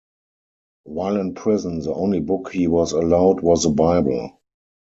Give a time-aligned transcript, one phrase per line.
[0.85, 4.39] While in prison the only book he was allowed was the Bible.